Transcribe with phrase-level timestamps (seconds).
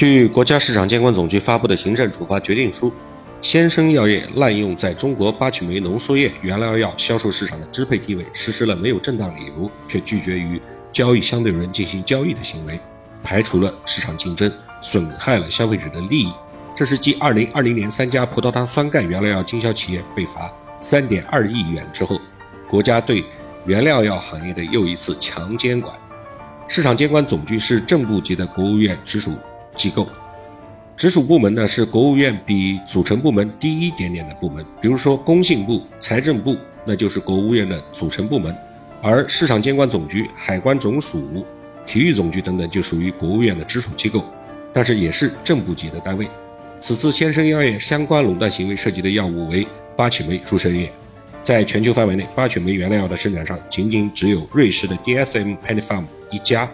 [0.00, 2.90] 据国家市场监管总局发布的行政处罚决定书，
[3.42, 10.58] 先生药业滥用在中国八曲霉浓缩液原料药销售市场的支配地位，实施了没有正当理由却拒绝与
[10.90, 12.80] 交易相对人进行交易的行为，
[13.22, 14.50] 排除了市场竞争，
[14.80, 16.32] 损害了消费者的利益。
[16.74, 20.50] 这是继2020年三家葡萄糖酸钙原料药经销企业被罚
[20.82, 22.18] 3.2亿元之后，
[22.66, 23.22] 国家对
[23.66, 25.94] 原料药行业的又一次强监管。
[26.68, 29.36] 市场监管总局是正部级的国务院直属
[29.80, 30.06] 机构，
[30.94, 38.54] 直属部门呢是国务院比组成部门低一点点的部门，比如说工信部、财政部，那就是国务院的组成部门，
[39.00, 41.46] 而市场监管总局、海关总署、
[41.86, 44.22] 体育总局等等就属于国务院的直属机构，
[44.70, 46.28] 但是也是正部级的单位。
[46.78, 49.66] 此次先生药业相关垄断行为涉及的药物为
[49.96, 50.92] 八曲霉注射液。
[51.42, 56.70] 在全球范围内，八曲霉原料药的生产商仅仅只有瑞士的 DSM p e n i f a r m 一家。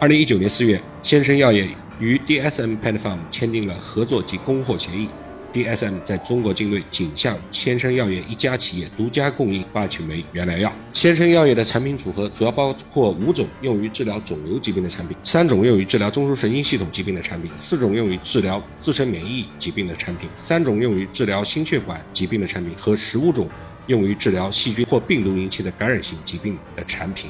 [0.00, 1.64] 二零一九年四月，先生药业
[2.00, 5.08] 与 DSM p e n i f a r m 签订了合作及供货协议。
[5.52, 10.72] DSM 在中国境内仅向先生药业一家企业独家供应八曲霉原料药。
[10.94, 23.46] 先生药业的产品组合主要包括五种用于治疗肿瘤疾病的产品，三种用于治疗中枢神经系统疾病的产品，四种用于治疗自身免疫疾病的产品，三种用于治疗心血管疾病的产品和十五种
[23.88, 27.28] 用于治疗细菌或病毒引起的感染性疾病的产品，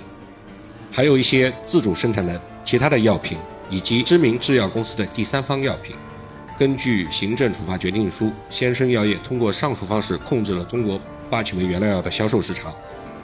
[0.93, 3.37] 还有一些自主生产的其他的药品，
[3.73, 5.97] 以及知名制药公司的第三方药品。
[6.59, 12.73] 根据行政处罚决定书，先生药业通过上述方式控制了中国八曲霉原料药的销售市场。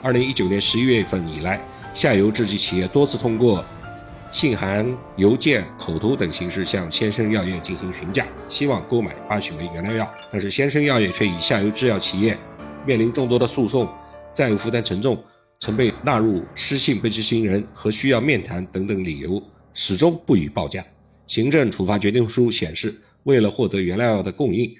[0.01, 1.61] 二零一九年十一月份以来，
[1.93, 3.63] 下游制剂企业多次通过
[4.31, 10.11] 信函、邮件、口头等形式向先生药业进行询价，希望购买八曲霉原料药。
[10.31, 12.35] 但是先生药业却以下游制药企业
[12.87, 13.87] 面临众多的诉讼、
[14.33, 15.21] 债务负担沉重、
[15.59, 19.41] 曾被纳入失信被执行人和需要面谈等等理由，
[19.81, 20.85] 始终不予报价。
[21.25, 22.93] 行政处罚决定书显示。
[23.23, 24.73] 为了获得原料药的供应，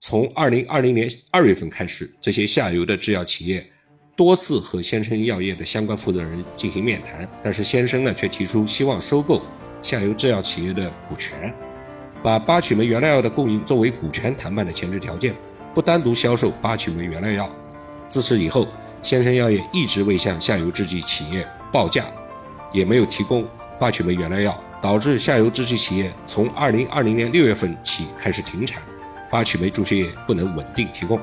[0.00, 3.66] 从二零二零年二月份开始，这些下游的制药企业
[4.14, 9.42] 多次和先生药业的相关负责人进行面谈，但是先生呢却提出希望收购
[9.82, 11.52] 下游制药企业的股权，
[12.22, 15.34] 把八曲霉原料药的供应作为股权谈判的前置条件，
[15.74, 17.50] 不单独销售八曲霉原料药。
[18.08, 18.68] 自此以后，
[19.02, 22.06] 先生药业一直未向下游制剂企业报价，
[22.72, 23.48] 也没有提供
[23.78, 24.60] 八曲霉原料药。
[24.78, 28.80] 导致下游制剂企业从二零二零年六月份起开始停产，
[29.28, 31.18] 八曲霉注射液不能稳定提供。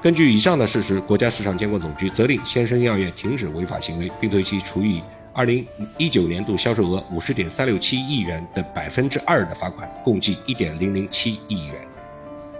[0.00, 5.66] 根据以上的事实，国家市场监管总局责令先生药业停止违法行为，并对其处以二零
[5.98, 11.74] 一九年度销售额五十点三六七亿元的百分之二的罚款，共计一点零零七亿元。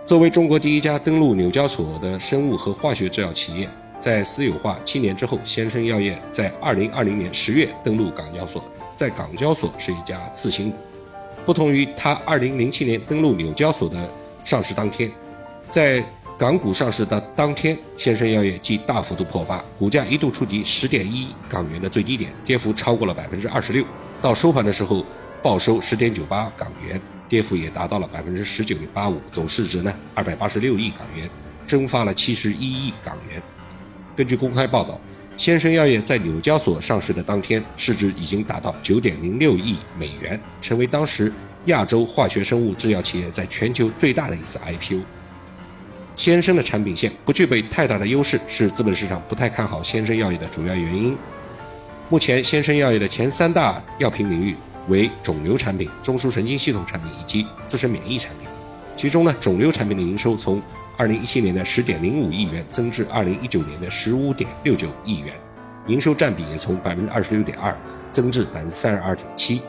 [0.05, 3.69] 作为中国第一家登陆纽交所的生物和化学制药企业，
[4.01, 8.65] 在私有化七年之后，先生药业在二零二零年十月登陆港交所。
[8.97, 10.79] 在港交所是一家次新股，
[11.45, 14.11] 不同于它2007年登陆纽交所的
[14.43, 15.13] 上市当天，
[15.71, 16.03] 在
[16.39, 23.85] 港股上市的当天，先生药业即大幅度破发，股价一度触及十点一港元的最低点，跌幅超过了百分之二十六。
[24.23, 25.05] 到收盘的时候，
[25.43, 31.29] 报收十点九八港元，跌幅也达到了百分之十九点八五，总市值呢二百八十六亿港元，
[31.67, 33.43] 蒸发了七十一亿港元。
[34.17, 34.99] 根据公开报道。
[35.37, 41.31] 先生药业在纽交所上市的当天，市值已经达到九点零六亿美元，成为当时
[41.67, 45.03] 亚洲化学生物制药企业在全球最大的一次 IPO。
[46.15, 51.15] 先生的产品线不具备太大的优势，是资本市场不太看好先生药业的主要原因。
[52.09, 54.57] 目前，先生药业的前三大药品领域
[54.89, 58.49] 为肿瘤产品、中枢神经系统产品以及自身免疫产品。
[58.97, 60.63] 其中呢，肿瘤产品的营收从
[60.99, 65.35] 二零一七年的十点零五亿元增至二零一九年的十五点六九亿元，
[65.89, 67.77] 营收占比也从百分之二十六点二
[68.11, 69.61] 增至百分之三十二点七。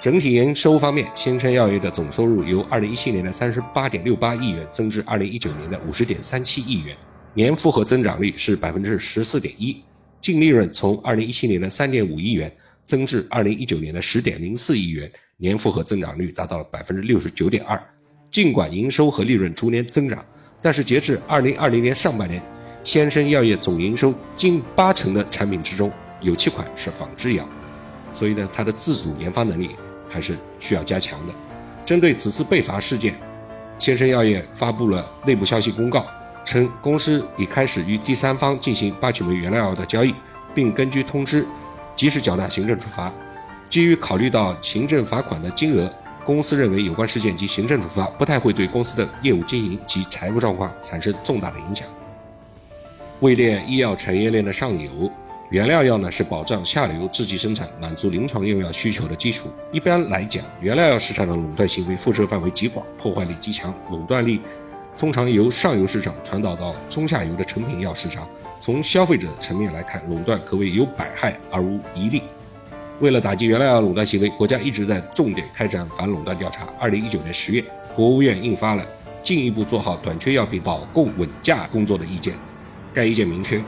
[0.00, 6.96] 整体营收方面，先生药业的总收入由二零一七年的三十八点六八亿元增至二零一九年的五十点三七亿元，
[7.34, 9.82] 年复合增长率是百分之十四点一。
[10.20, 12.50] 净利润从二零一七年的三点五亿元
[12.84, 17.82] 增至二零一九年的十点零四亿元，年复合增长率达到了百分之六十九点二。
[18.30, 20.24] 尽管营收和利润逐年增长，
[20.62, 22.40] 但是截至二零二零年上半年，
[22.84, 25.90] 先生药业总营收近八成的产品之中
[26.20, 27.48] 有七款是仿制药，
[28.12, 29.70] 所以呢，它的自主研发能力
[30.08, 31.34] 还是需要加强的。
[31.84, 33.14] 针对此次被罚事件，
[33.78, 36.06] 先生药业发布了内部消息公告，
[36.44, 40.14] 称公司已开始与第三方进行八曲霉原料药的交易，
[40.54, 41.46] 并根据通知
[41.96, 43.10] 及时缴纳行政处罚。
[43.70, 45.90] 基于考虑到行政罚款的金额。
[46.24, 51.86] 公司认为有关事件及行政处罚不太会对公司的业务经营及财务状况产生重大的影响。
[53.20, 55.10] 位列医药产业链的上游，
[55.50, 59.50] 原料药呢是保障下游制剂生产、满足临床用药需求的基础。
[59.72, 64.40] 一般来讲，原料药市场的垄断行为辐射范围极广，破坏力极强，垄断力
[64.96, 68.26] 通常由上游市场传导到中下游的成品药市场。
[68.60, 72.22] 从消费者层面来看，垄断可谓有百害而无一利。
[73.00, 76.68] 为了打击原料药垄断行为，国家一直在重点开展反垄断调查。
[76.78, 77.64] 二零一九年十月，
[77.94, 78.86] 国务院印发了
[79.22, 82.34] 进一步做好短缺药品保供稳价工作的意见。
[82.92, 83.60] 该意见明确。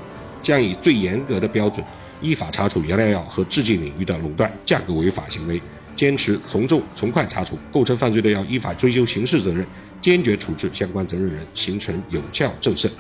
[0.43, 1.87] 将以最严格的标准，
[2.21, 5.63] 依法查处原料药和制剂领域的垄断、价格违法行为，
[5.95, 9.65] 坚持从重从快查处，构成犯罪的要依法追究刑事责任，
[10.01, 12.91] 坚决处置相关责任人，形成有效震慑。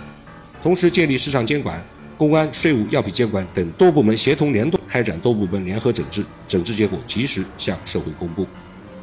[0.62, 1.84] 同时，建立市场监管、
[2.22, 8.46] 公安、税务、药品监管等多部门协同联动，开展多部门联合整治，整治结果及时向社会公布。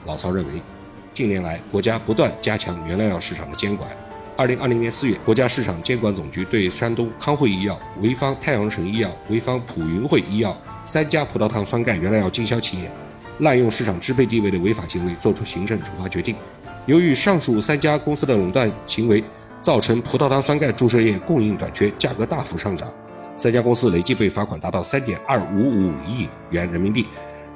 [0.06, 0.54] 老曹认为，
[1.14, 3.90] 近年来国家不断加强原料药市场的监管。
[4.38, 12.90] 二零二零年四月，国家市场监管总局对山东康惠医药、潍坊太阳城医药、潍坊普云汇医药三家葡萄糖酸钙原料药经销企业
[13.40, 16.34] 滥用市场支配地位的违法行为作出行政处罚决定。
[16.86, 19.22] 由于上述三家公司的垄断行为
[19.60, 22.90] 造成葡萄糖酸钙注射液供应短缺，价格大幅上涨，
[23.40, 27.06] 三家公司累计被罚款达到三点二五五亿元人民币，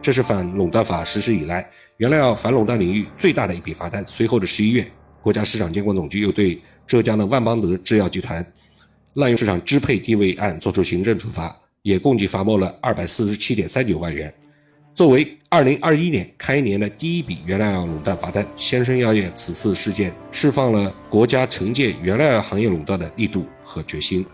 [0.02, 4.02] 这是反垄断法实施以来原料药反垄断领域最大的一笔罚单。
[4.08, 4.90] 随后的十一月，
[5.22, 8.46] 国家市场监管总局又对浙江的万邦德制药集团
[9.16, 14.34] 滥用市场支配地位案作出行政处罚，也共计罚没了二百四十七点三九万元。
[14.96, 24.26] 作为二零二一年开年的第一笔原料药垄断罚单，先生药业此次事件释放了国家惩戒原料药行业垄断的力度和决心。